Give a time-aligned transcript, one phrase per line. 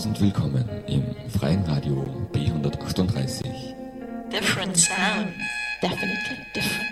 [0.00, 3.42] Tausend willkommen im freien Radio B138.
[4.32, 5.28] Different sound.
[5.82, 6.89] Definitely different.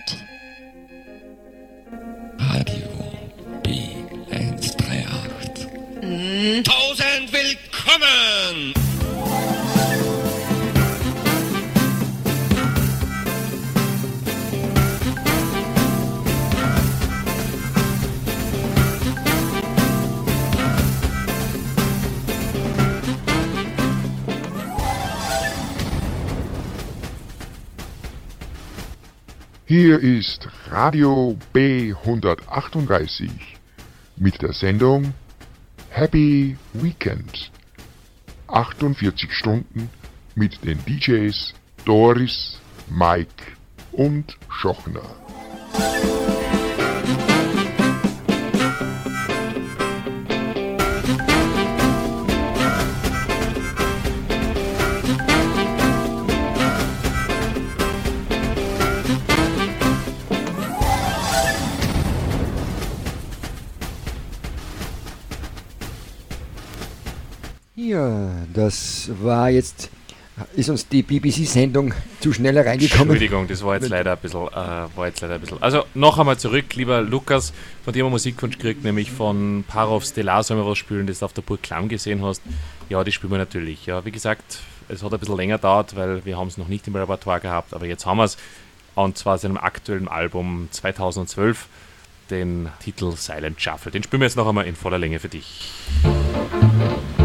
[29.69, 33.29] Hier ist Radio B138
[34.17, 35.13] mit der Sendung
[35.91, 37.53] Happy Weekend.
[38.47, 39.91] 48 Stunden
[40.35, 41.53] mit den DJs
[41.85, 42.59] Doris,
[42.89, 43.45] Mike
[43.93, 45.05] und Schochner.
[68.53, 69.91] Das war jetzt,
[70.55, 73.11] ist uns die BBC-Sendung zu schnell reingekommen.
[73.11, 74.53] Entschuldigung, das war jetzt leider ein bisschen, äh,
[74.97, 75.63] war jetzt leider ein bisschen.
[75.63, 77.53] Also noch einmal zurück, lieber Lukas,
[77.85, 81.25] von dem wir Musikwunsch gekriegt, nämlich von Parov Stellar sollen wir was spielen, das du
[81.25, 82.43] auf der Burg Klamm gesehen hast.
[82.89, 83.87] Ja, das spielen wir natürlich.
[83.87, 86.87] Ja, wie gesagt, es hat ein bisschen länger gedauert, weil wir haben es noch nicht
[86.87, 88.39] im Repertoire gehabt, aber jetzt haben wir es.
[88.95, 91.67] Und zwar seinem aktuellen Album 2012,
[92.31, 93.93] den Titel Silent Shuffle.
[93.93, 95.71] Den spielen wir jetzt noch einmal in voller Länge für dich.
[96.61, 97.18] Thank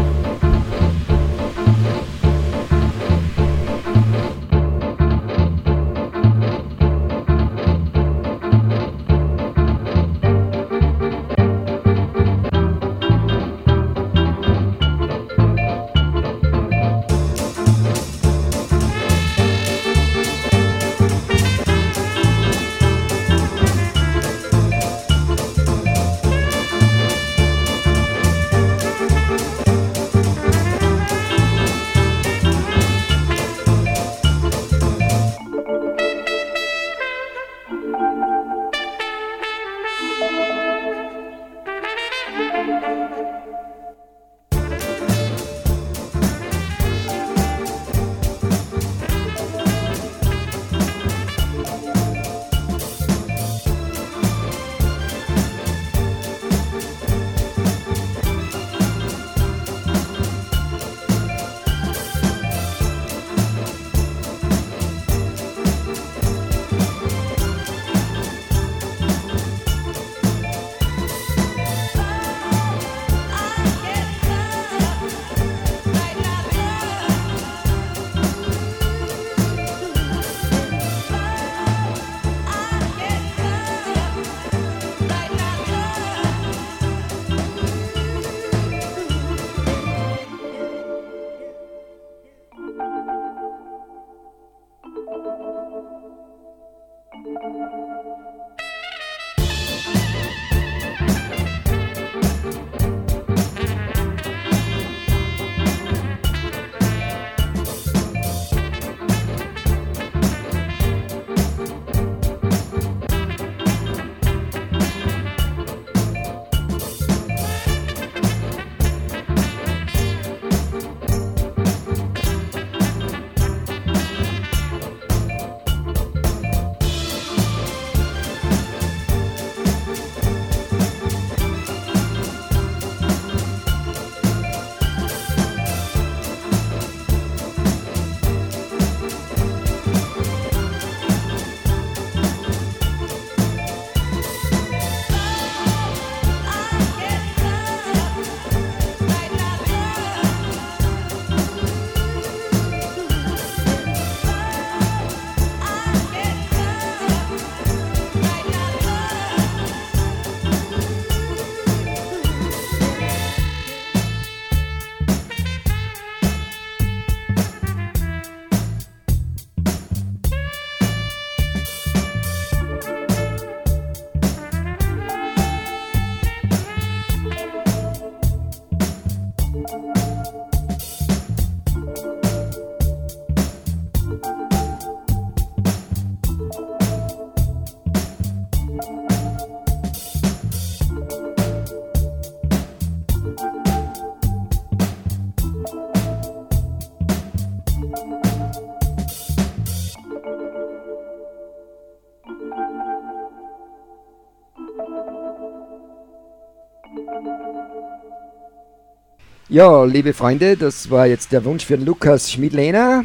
[209.54, 213.04] Ja, liebe Freunde, das war jetzt der Wunsch für Lukas Schmidlener.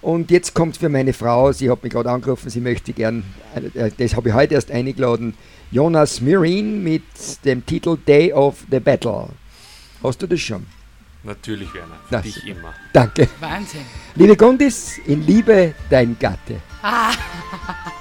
[0.00, 3.22] Und jetzt kommt für meine Frau, sie hat mich gerade angerufen, sie möchte gern,
[3.74, 5.34] äh, das habe ich heute erst eingeladen,
[5.70, 7.02] Jonas Mirin mit
[7.44, 9.28] dem Titel Day of the Battle.
[10.02, 10.64] Hast du das schon?
[11.22, 11.96] Natürlich, Werner.
[12.08, 12.72] Für das dich immer.
[12.94, 13.28] Danke.
[13.40, 13.82] Wahnsinn.
[14.14, 16.62] Liebe Gundis, in Liebe dein Gatte.
[16.80, 17.12] Ah.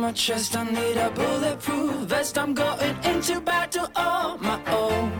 [0.00, 2.38] my chest, I need a bulletproof vest.
[2.38, 5.12] I'm going into battle on my own.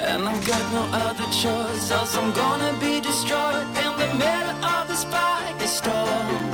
[0.00, 4.88] And I've got no other choice, else I'm gonna be destroyed in the middle of
[4.88, 6.47] this firestorm.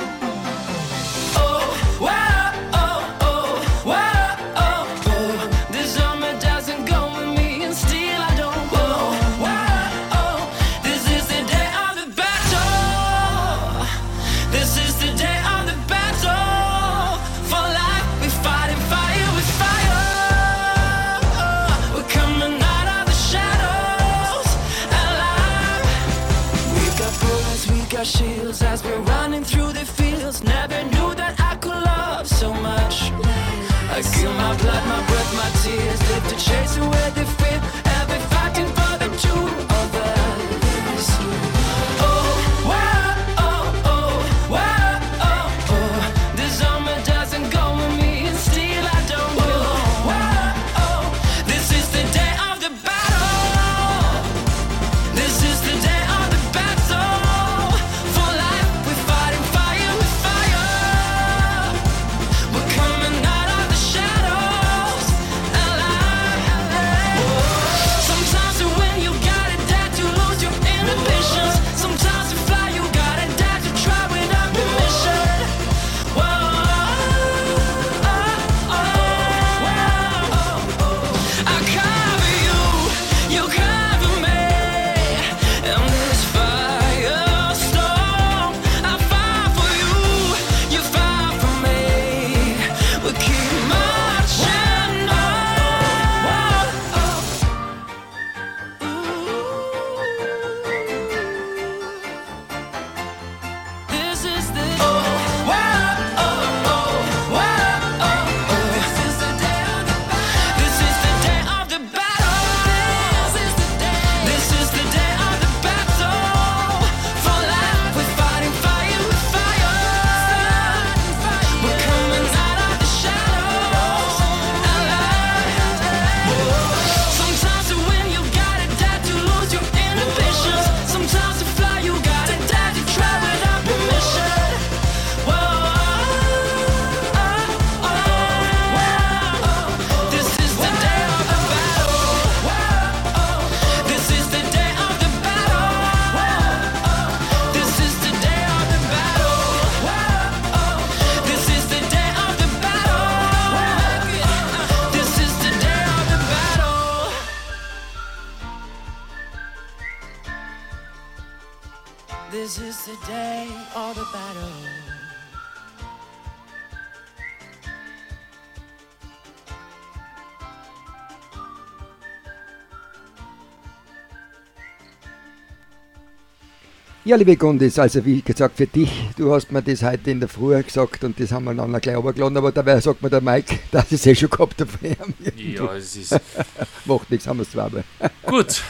[177.15, 180.29] Ja, liebe Gundis, also wie gesagt, für dich, du hast mir das heute in der
[180.29, 183.57] Früh gesagt und das haben wir dann gleich runtergeladen, aber dabei sagt mir der Mike,
[183.71, 184.71] dass ich es eh schon gehabt habe.
[185.37, 186.21] Ja, es ist.
[186.85, 187.85] Macht nichts, haben wir es zweimal.
[188.27, 188.65] Gut.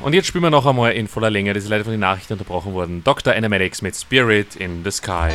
[0.00, 1.52] Und jetzt spielen wir noch einmal in voller Länge.
[1.54, 3.02] Das ist leider von den Nachrichten unterbrochen worden.
[3.02, 3.34] Dr.
[3.34, 5.30] Animatics mit Spirit in the Sky.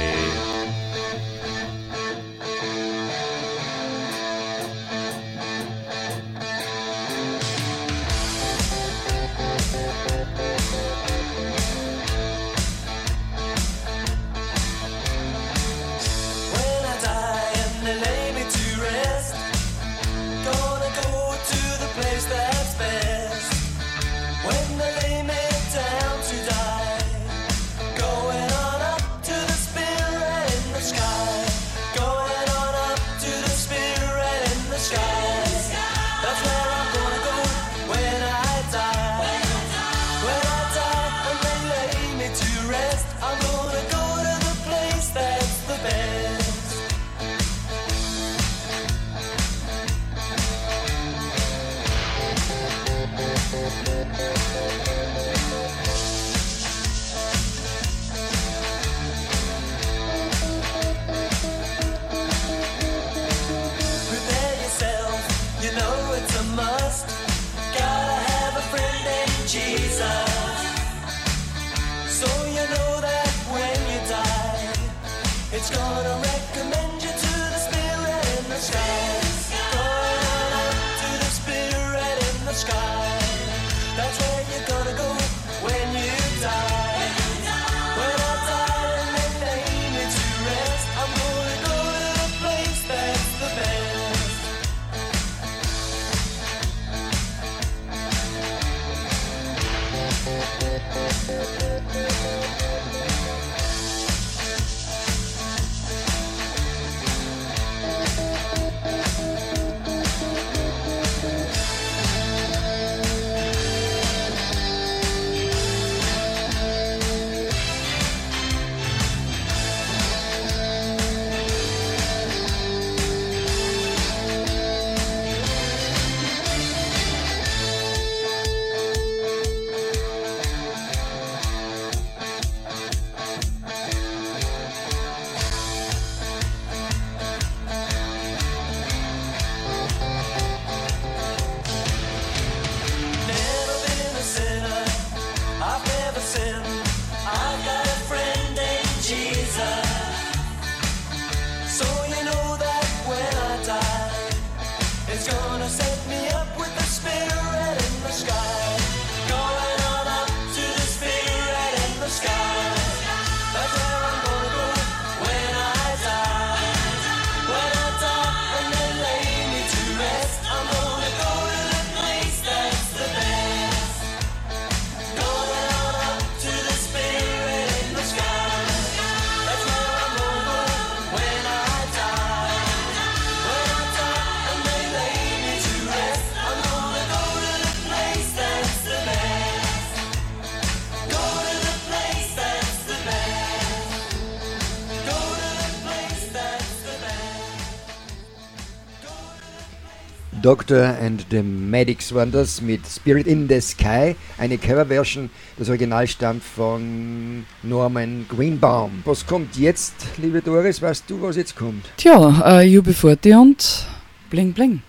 [200.53, 205.31] Doctor and the Medics waren das mit Spirit in the Sky, eine Coverversion.
[205.57, 209.01] Das Original stammt von Norman Greenbaum.
[209.03, 210.79] Was kommt jetzt, liebe Doris?
[210.79, 211.85] Weißt du, was jetzt kommt?
[211.97, 213.87] Tja, äh, UB40 und
[214.29, 214.83] Bling Bling.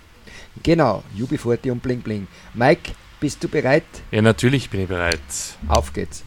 [0.62, 2.26] Genau, UB40 und Bling Bling.
[2.52, 3.84] Mike, bist du bereit?
[4.10, 5.18] Ja, natürlich bin ich bereit.
[5.66, 6.24] Auf geht's.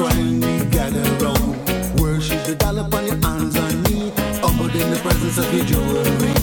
[0.00, 1.02] Trinity gather.
[2.00, 4.12] Worship the dollar on your hands and knees.
[4.38, 6.39] Humbled in the presence of your jewelry.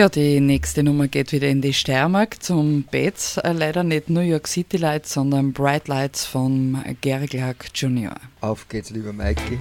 [0.00, 3.36] Ja, die nächste Nummer geht wieder in die Steiermark zum Betz.
[3.36, 8.14] Äh, leider nicht New York City Lights, sondern Bright Lights von Gary Clark Jr.
[8.40, 9.58] Auf geht's, lieber Mikey.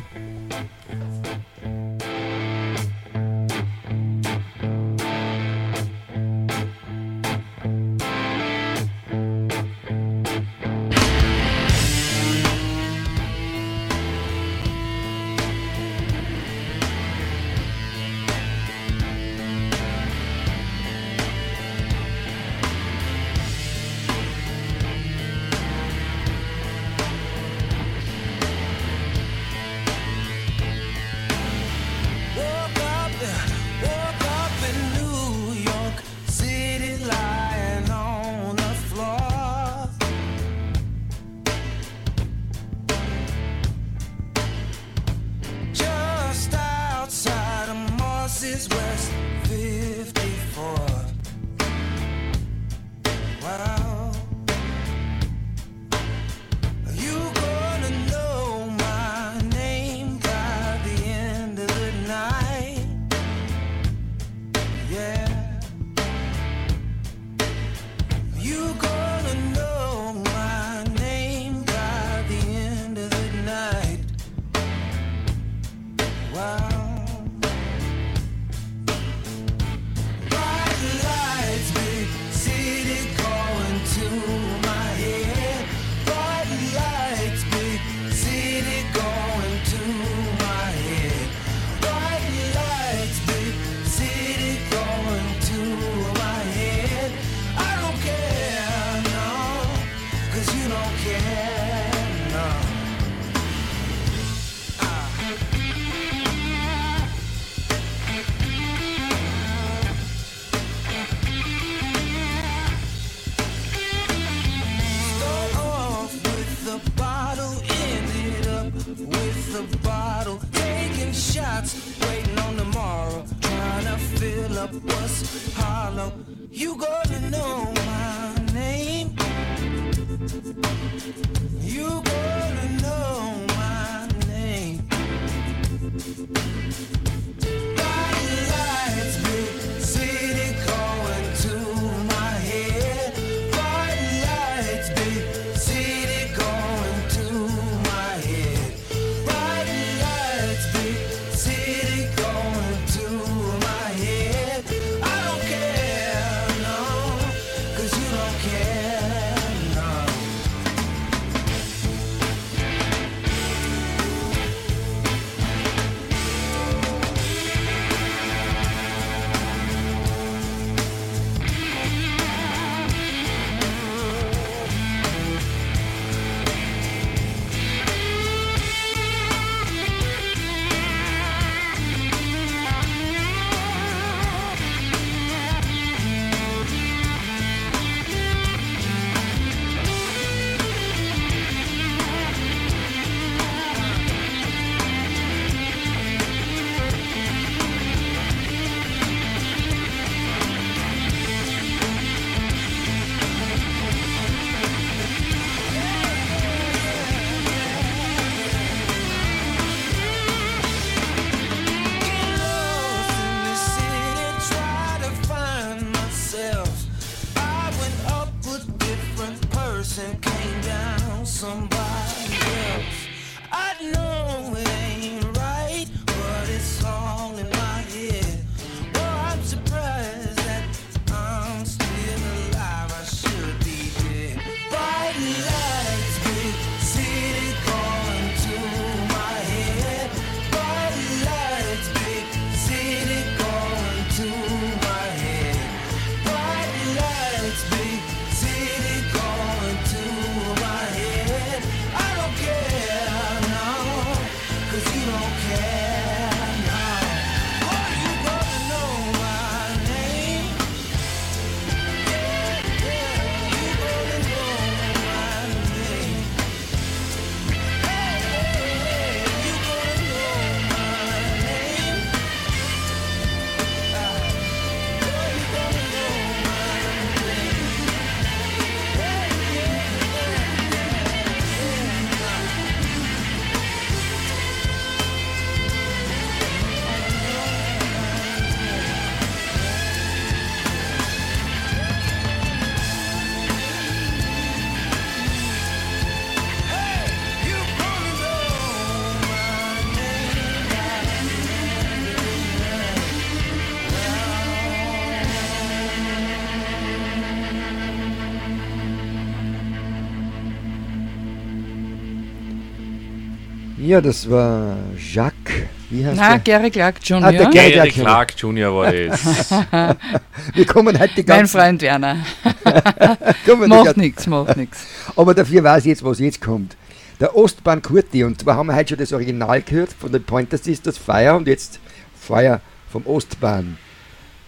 [313.89, 315.63] Ja, das war Jacques.
[315.89, 316.59] Wie heißt Na, der?
[316.59, 317.23] Gary Clark Jr.
[317.23, 318.71] Ah, der Gary Gary Clark Jr.
[318.71, 319.49] war das.
[320.53, 322.17] Wir kommen heute die mein ganzen, Freund Werner.
[323.67, 324.85] macht nichts, macht nichts.
[325.15, 326.77] Aber dafür weiß ich jetzt, was jetzt kommt.
[327.19, 328.23] Der Ostbahn Kurti.
[328.23, 331.47] Und zwar haben wir heute schon das Original gehört von den Pointer Sisters Fire und
[331.47, 331.79] jetzt
[332.13, 333.79] Fire vom Ostbahn.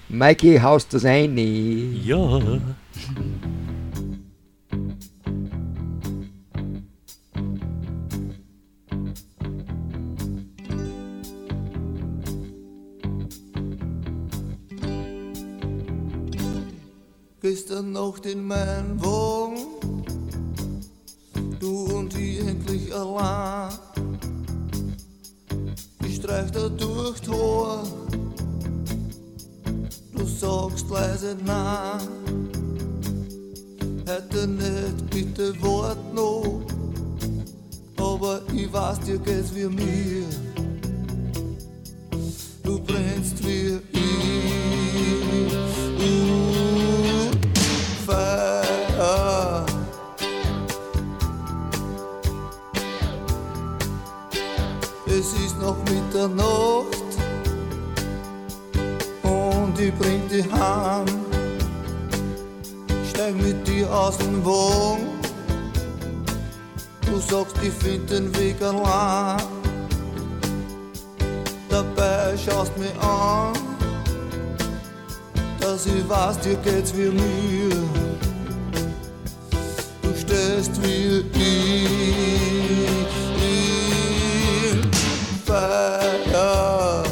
[0.08, 1.36] Mikey haust das ein.
[2.04, 2.40] ja.
[17.44, 19.66] Gestern Nacht in meinem Wagen,
[21.60, 23.74] du und ich endlich allein.
[26.06, 27.84] Ich streich da durch Haar,
[30.14, 32.02] du sagst leise nein.
[34.08, 36.62] Heute nicht, bitte wart noch,
[37.98, 40.26] aber ich weiß, dir geht's wie mir.
[42.62, 44.02] Du brennst wie ich.
[48.06, 49.66] Feuer.
[55.06, 57.12] Es ist noch Mitternacht
[59.24, 61.06] und ich bring dich heim.
[63.10, 65.08] Steig mit dir aus dem Wagen.
[67.06, 69.42] Du sagst, ich find den Weg allein.
[71.70, 73.54] Dabei schaust mich an,
[75.72, 77.70] dass ich weiß, dir geht's wie mir.
[80.02, 81.86] Du stehst wie ich
[84.74, 84.92] im
[85.46, 87.04] Feuer.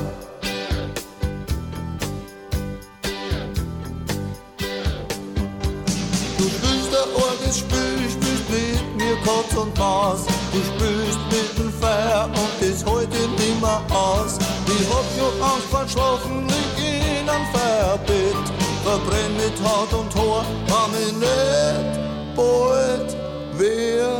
[6.37, 10.25] Du spielst der Orgelspiel, spielst mit mir Katz und Maus.
[10.51, 14.37] Du spielst mit dem Feuer und das heute nimmer aus.
[14.67, 18.48] Ich hab schon Angst vor Schlafen, lieg in einem Feuerbett.
[18.89, 23.15] Verbrenn mit Haut und Haar, wenn ich nicht bald
[23.55, 24.19] wäre.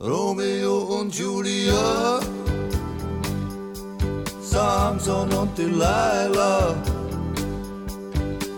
[0.00, 2.20] Romeo und Julia,
[4.40, 6.76] Samson und Delilah.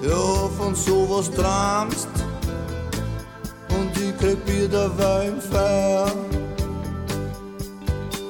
[0.03, 2.09] Ja, von sowas träumst
[3.71, 6.13] und ich krieg Bier dabei im Feier.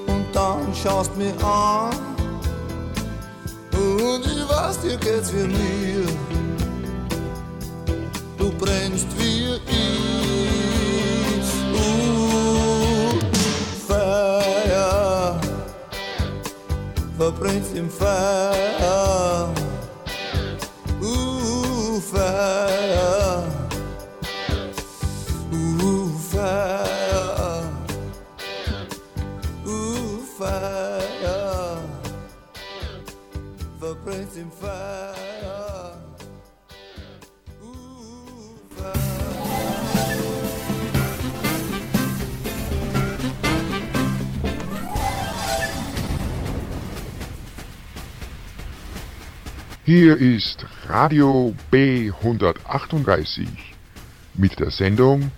[0.06, 2.09] Und dann schaust mich an
[4.00, 6.06] und ich weiß, dir geht's wie mir.
[8.38, 9.90] Du brennst wie ich.
[11.74, 13.18] Uh,
[13.86, 15.40] Feuer
[17.18, 19.52] verbrennst im Feuer.
[21.02, 23.44] Uh, Feuer.
[25.52, 27.64] Uh, Feuer.
[29.66, 30.10] Uh.
[34.52, 35.96] Feuer.
[37.60, 38.94] Uh, Feuer.
[49.84, 53.48] Hier ist Radio B138
[54.34, 55.32] mit der Sendung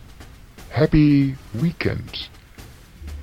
[0.68, 2.30] Happy Weekend.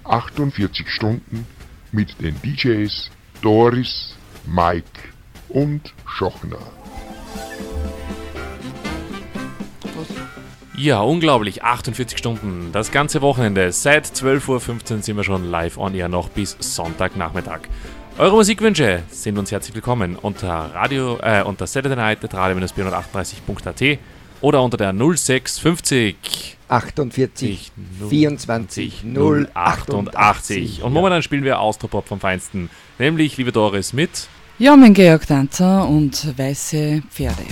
[0.06, 1.46] 48 Stunden
[1.92, 3.12] mit den DJs
[3.44, 4.16] Doris,
[4.48, 5.19] Mike
[5.50, 6.60] und Schochner.
[10.78, 11.64] Ja, unglaublich.
[11.64, 12.70] 48 Stunden.
[12.72, 13.72] Das ganze Wochenende.
[13.74, 17.62] Seit 12.15 Uhr sind wir schon live on air noch bis Sonntagnachmittag.
[18.18, 24.00] Eure Musikwünsche sind uns herzlich willkommen unter Radio, äh, unter Saturday Night at radio-438.at
[24.42, 27.72] oder unter der 0650 48
[28.10, 29.04] 24
[29.54, 30.16] 088.
[30.16, 30.84] 088.
[30.84, 32.70] Und momentan spielen wir Austropop vom Feinsten.
[33.00, 34.28] Nämlich, liebe Doris, mit
[34.62, 37.44] Ja, mein Georg Danzer und weiße Pferde.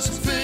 [0.00, 0.39] doesn't fit.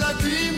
[0.00, 0.49] sa vie.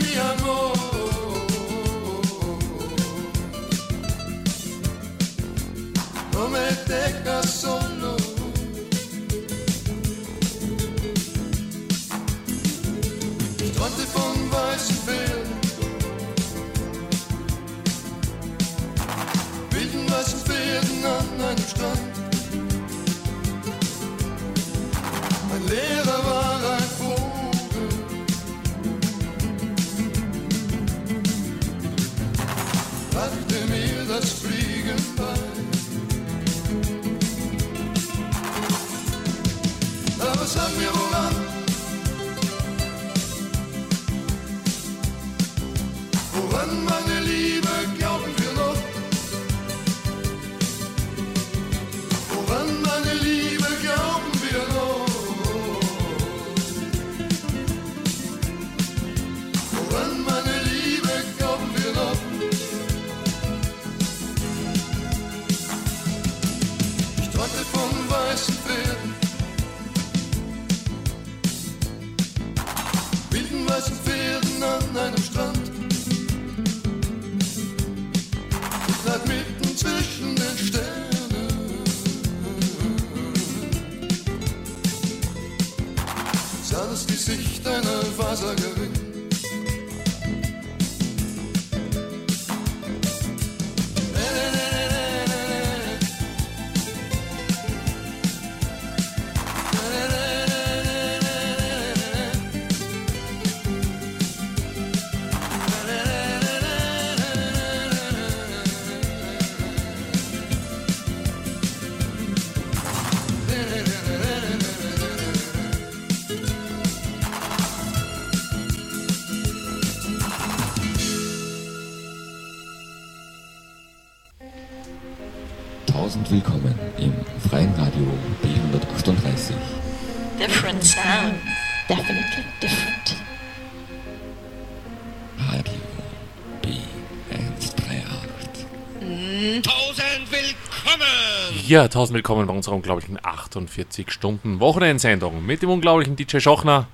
[141.73, 146.87] Ja, tausend willkommen bei unserer unglaublichen 48 Stunden Wochenendsendung mit dem unglaublichen DJ Schochner.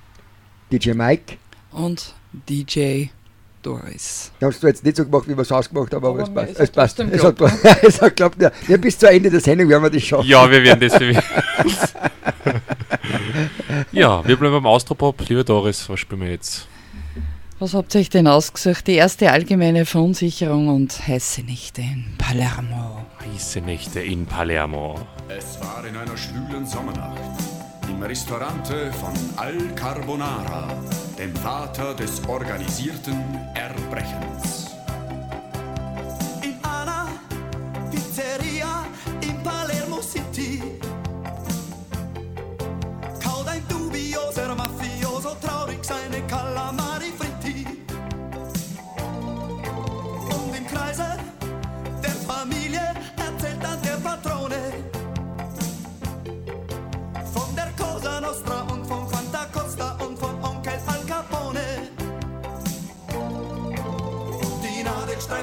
[0.72, 1.36] DJ Mike.
[1.70, 2.14] Und
[2.48, 3.08] DJ
[3.60, 4.32] Doris.
[4.40, 6.32] Das hast du jetzt nicht so gemacht, wie wir es ausgemacht haben, aber, Aber es
[6.32, 6.52] passt.
[6.52, 6.96] Es es passt.
[6.96, 8.40] trotzdem Es hat, geklappt, es hat geklappt.
[8.40, 8.50] Ja.
[8.68, 10.26] ja, bis zu Ende der Sendung werden wir das schaffen.
[10.26, 10.98] Ja, wir werden das.
[13.92, 15.28] ja, wir bleiben beim Austropop.
[15.28, 16.66] Lieber Doris, was spielen wir jetzt?
[17.58, 18.86] Was habt ihr euch denn ausgesucht?
[18.86, 23.04] Die erste allgemeine Verunsicherung und heiße Nächte in Palermo.
[23.20, 24.98] Heiße Nächte in Palermo.
[25.28, 27.20] Es war in einer schwülen Sommernacht
[27.86, 30.68] im Restaurante von Al Carbonara,
[31.18, 33.22] dem Vater des organisierten
[33.54, 34.69] Erbrechens.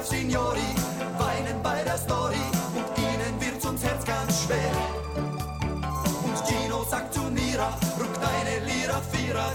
[0.08, 0.74] Nadelstreif-Signori
[1.18, 2.36] weinen bei der Story
[2.74, 4.72] und ihnen wird's ums Herz ganz schwer.
[6.24, 9.52] Und Gino sagt zu Mira, rück deine Lira, Vierer,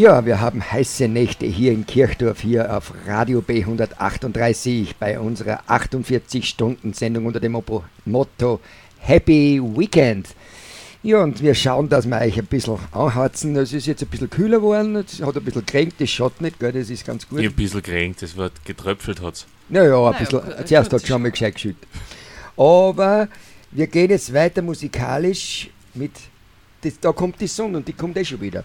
[0.00, 7.26] Ja, wir haben heiße Nächte hier in Kirchdorf, hier auf Radio B138 bei unserer 48-Stunden-Sendung
[7.26, 8.60] unter dem Motto-
[8.96, 10.28] Happy Weekend.
[11.02, 13.54] Ja, und wir schauen, dass wir euch ein bisschen anheizen.
[13.56, 16.58] Es ist jetzt ein bisschen kühler geworden, es hat ein bisschen geregnet, das schaut nicht,
[16.58, 17.40] gell, das ist ganz gut.
[17.40, 19.46] Ich ein bisschen gerenkt, es wird getröpfelt hat's.
[19.68, 21.86] Naja, ein Naja, bisschen, gut, zuerst hat es schon mal gescheit geschüttet.
[22.56, 23.28] Aber
[23.70, 26.12] wir gehen jetzt weiter musikalisch mit,
[26.80, 28.64] das, da kommt die Sonne und die kommt eh schon wieder.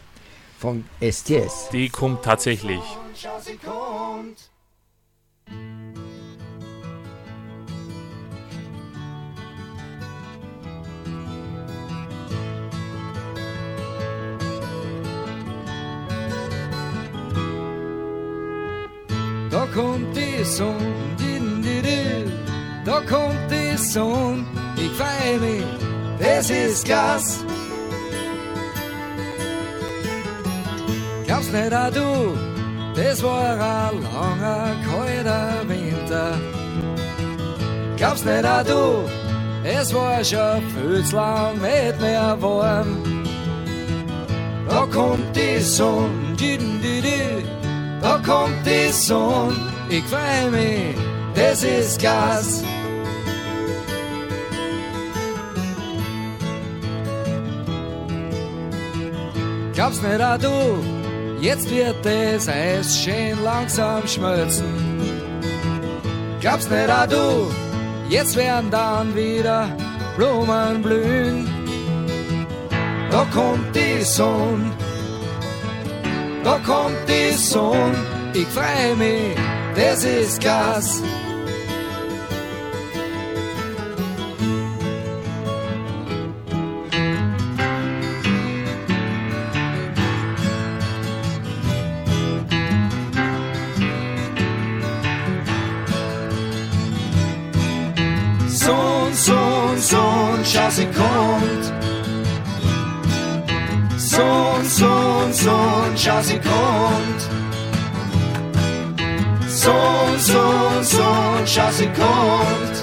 [0.65, 1.69] Von STS.
[1.71, 2.81] Die kommt tatsächlich.
[3.15, 4.49] Schau, sie kommt.
[19.51, 22.31] Da kommt die Sonne, di- di- di.
[22.83, 24.43] da kommt die Sonne,
[24.77, 25.65] ich freu mich,
[26.19, 27.45] das ist Gas.
[31.45, 32.37] Glaubst nicht auch du,
[32.95, 36.33] das war ein langer, kalter Winter.
[37.97, 39.09] Glaubst nicht auch du,
[39.63, 43.23] es war schon viel zu lang nicht mehr warm.
[44.67, 46.35] Da kommt die Sonne,
[48.01, 49.55] da kommt die Sonne,
[49.89, 50.95] ich freu mich,
[51.35, 52.63] das ist Gas.
[59.73, 60.94] Glaubst nicht auch du,
[61.45, 64.65] jetzt wird das Eis schön langsam schmelzen.
[66.41, 67.51] Glaubst nicht auch du,
[68.09, 69.69] jetzt werden dann wieder
[70.17, 71.47] Blumen blühen.
[73.11, 74.71] Da kommt die Sonne,
[76.43, 77.95] da kommt die Sonne,
[78.33, 79.37] ich freu mich,
[79.75, 81.03] das ist Gas.
[100.75, 101.65] Sie kommt.
[103.97, 107.21] Sohn, Sohn, Sohn, schau, sie kommt.
[109.47, 112.75] Sohn, Sohn, Sohn, schau, sie kommt.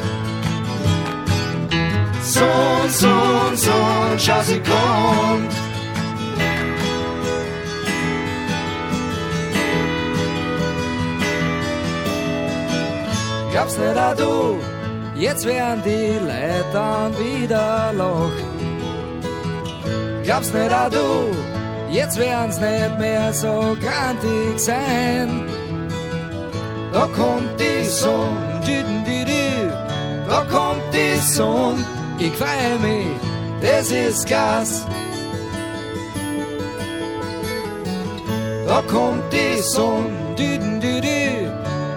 [2.22, 5.52] Sohn, Sohn, Sohn, schau, sie kommt.
[13.52, 14.71] Glaubst nicht auch du,
[15.22, 18.52] jetzt werden die Leute wieder lachen.
[20.24, 21.30] Glaubst nicht auch du,
[21.90, 25.46] jetzt werden's nicht mehr so grantig sein.
[26.92, 28.60] Da kommt die Sonne,
[30.28, 31.84] da kommt die Sonne,
[32.18, 33.06] ich freu mich,
[33.60, 34.84] das ist Gas.
[38.66, 40.10] Da kommt die Sonne,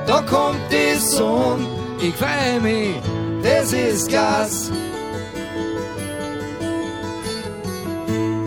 [0.05, 1.65] da kommt die Sonne,
[1.99, 2.95] ich freu mich,
[3.45, 4.71] das ist Gas.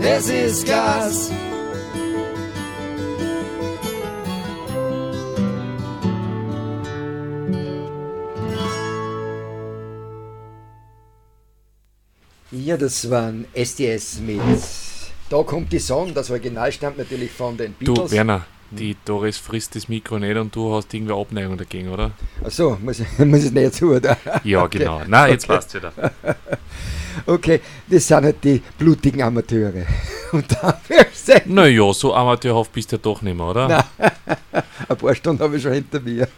[0.03, 1.31] Das ist Gas.
[12.51, 14.41] Ja, das waren STS mit
[15.31, 16.13] Da kommt die Sonne.
[16.13, 18.13] Das Original stammt natürlich von den Du, Beatles.
[18.13, 22.11] Werner, die Doris frisst das Mikro nicht und du hast irgendwie Abneigung dagegen, oder?
[22.45, 24.17] Achso, muss, ich- muss ich näher zu, oder?
[24.45, 24.79] Ja, Okay.
[24.79, 25.01] genau.
[25.07, 25.55] Na, jetzt Okay.
[25.55, 25.93] passt wieder.
[27.27, 29.85] Okay, das sind halt die blutigen Amateure.
[30.33, 33.69] Und dafür sind Naja, so amateurhaft bist du ja doch nicht mehr, oder?
[33.69, 34.11] Nein.
[34.89, 36.29] ein paar Stunden habe ich schon hinter mir.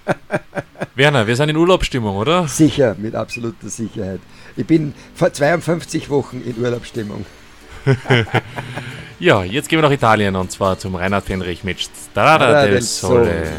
[0.95, 2.49] Werner, wir sind in Urlaubsstimmung, oder?
[2.49, 4.21] Sicher, mit absoluter Sicherheit.
[4.57, 7.27] Ich bin vor 52 Wochen in Urlaubsstimmung.
[9.21, 12.83] Ja, jetzt gehen wir nach Italien und zwar zum Reinhard Fenrich mit Strada del del
[12.83, 13.25] Sole.
[13.27, 13.53] Sole.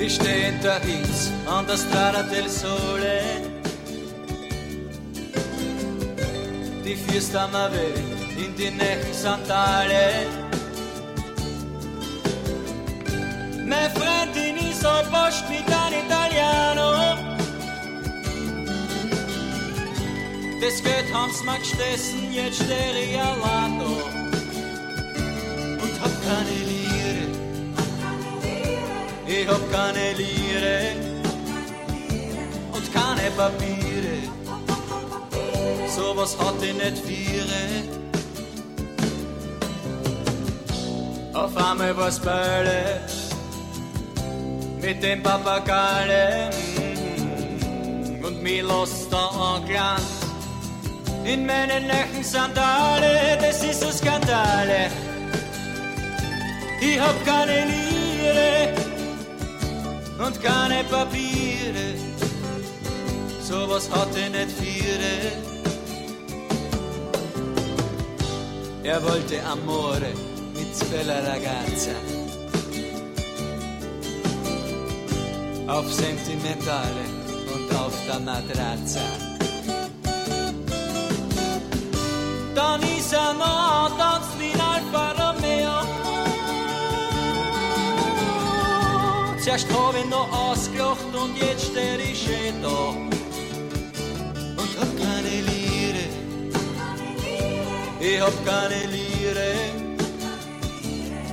[0.00, 3.20] Ich steh in Paris an der Strada del Sole
[6.86, 7.50] Die führst am
[8.38, 10.26] in die Nächte Santale
[13.66, 17.37] Meine Freundin ist al Post mit ein Italiano
[20.60, 23.86] Geld haben's mir gestessen, jetzt allein da.
[25.82, 26.78] Und hab keine Lire
[29.28, 30.96] ich hab keine Lire
[32.72, 34.16] und keine Papiere.
[35.94, 37.84] Sowas hat ich nicht viere.
[41.34, 43.00] Auf einmal war's Beile
[44.80, 46.50] mit dem Papagale
[47.20, 50.17] mm, und mir lässt da anglanz
[51.24, 54.90] in meinen nachen Sandale, das ist so Skandale.
[56.80, 58.74] Ich hab keine Liere
[60.24, 61.94] und keine Papiere,
[63.42, 65.32] sowas hatte nicht viele.
[68.84, 70.12] Er wollte Amore
[70.54, 71.90] mit bella ragazza.
[75.66, 77.04] Auf Sentimentale
[77.52, 79.27] und auf der Matratza.
[83.10, 85.80] Er noch, tanzt wie ein Alfa Romeo.
[89.42, 92.90] Zuerst hab ich noch ausgelacht und jetzt steh ich schön da.
[94.60, 96.04] Und hab keine Liere.
[97.98, 99.54] Ich hab keine Liere.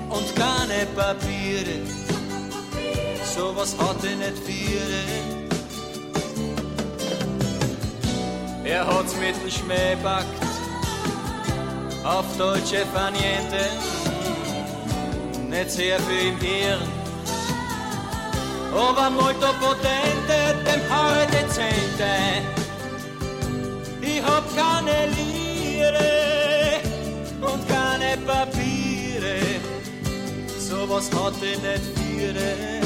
[0.10, 1.82] Und keine Papiere.
[3.36, 5.04] Sowas hatte nicht viele.
[8.64, 10.45] Er hat's mit dem Schmäh packt
[12.06, 13.66] auf deutsche Faniente,
[15.50, 16.82] nicht sehr viel im Hirn,
[18.72, 22.12] aber molto potente, dem Haare dezente.
[24.02, 26.80] Ich hab keine Liere
[27.42, 29.38] und keine Papiere,
[30.60, 32.82] sowas hatte nicht viele.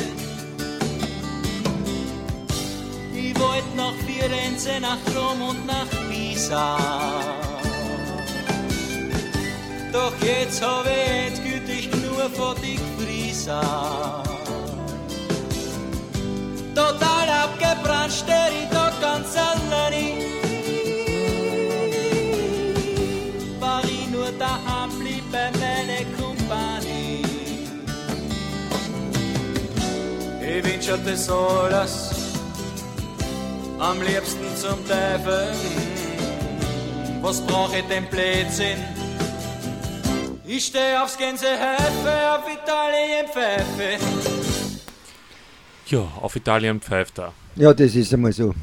[3.14, 7.39] Ich wollt nach Firenze, nach Rom und nach Pisa.
[9.92, 14.24] Doch jetzt hab ich endgültig nur von dich Frisa.
[16.76, 20.18] Total abgebrannt steh ich da ganz allein.
[23.60, 27.26] War ich nur daheim, blieb bei meiner Kompanie.
[30.42, 32.12] Ich wünsch dir das alles,
[33.80, 35.52] am liebsten zum Teufel.
[37.22, 38.99] Was brauch ich denn Blödsinn?
[40.52, 44.04] Ich stehe aufs Gänsehäfe, auf Italien Pfeife.
[45.86, 47.34] Ja, auf Italien pfeift er.
[47.56, 48.56] Ja, das ist einmal so.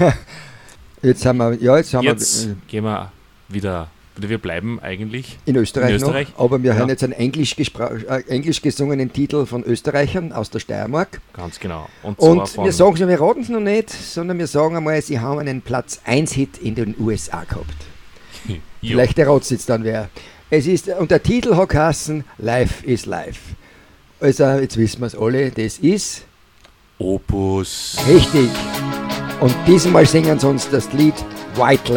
[1.02, 3.12] jetzt haben wir, ja, jetzt haben Jetzt wir äh, gehen wir
[3.50, 6.28] wieder, oder wir bleiben eigentlich in Österreich, in Österreich.
[6.30, 10.48] noch, aber wir ja, hören jetzt einen englisch, äh, englisch gesungenen Titel von Österreichern aus
[10.48, 11.20] der Steiermark.
[11.34, 11.86] Ganz genau.
[12.02, 15.20] Und, Und wir sagen schon, wir raten es noch nicht, sondern wir sagen einmal, sie
[15.20, 17.74] haben einen Platz 1 Hit in den USA gehabt.
[18.80, 20.08] Vielleicht der Rotz jetzt dann wer.
[20.48, 23.40] Es ist, und der Titel hat geheißen Life is Life.
[24.20, 26.22] Also, jetzt wissen wir es alle, das ist
[26.98, 27.98] Opus.
[28.06, 28.48] richtig.
[29.40, 31.14] Und diesmal singen sie uns das Lied
[31.56, 31.92] White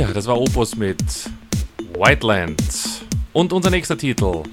[0.00, 1.04] Ja, das war Opus mit
[1.92, 2.62] Whiteland.
[3.34, 4.44] Und unser nächster Titel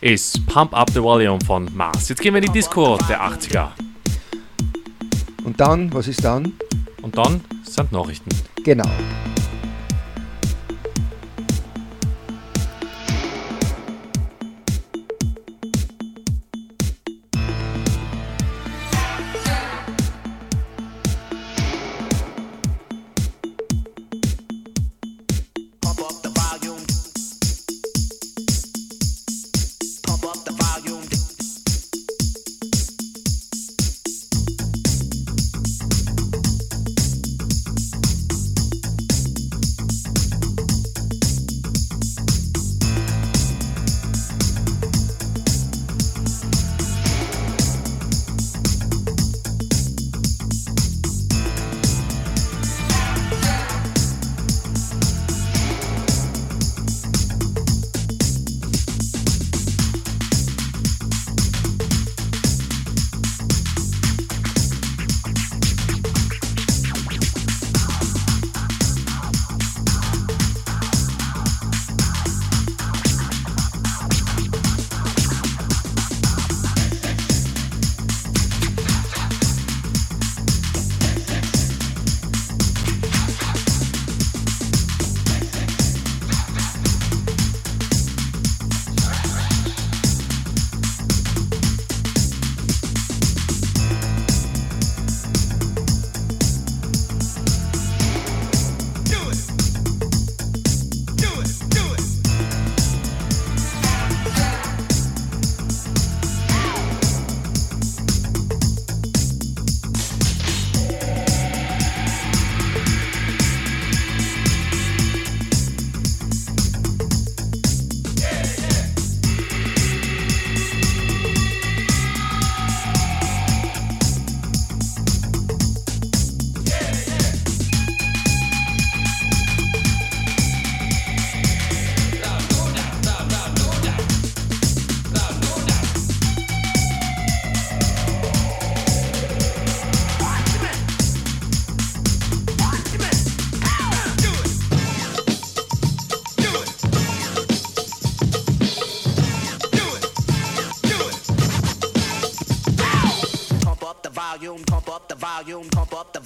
[0.00, 2.08] ist Pump Up the Volume von Mars.
[2.08, 3.72] Jetzt gehen wir in die Disco der 80er.
[5.44, 6.54] Und dann, was ist dann?
[7.02, 8.30] Und dann sind Nachrichten.
[8.64, 8.88] Genau.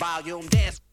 [0.07, 0.47] volume.
[0.49, 0.86] Dance